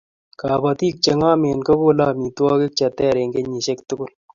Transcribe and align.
kabatik 0.39 0.95
chengamen 1.03 1.59
kokole 1.67 2.03
amitwangik 2.11 2.73
cheter 2.77 3.13
eng 3.17 3.33
kenyishek 3.33 3.79
tugul 3.87 4.11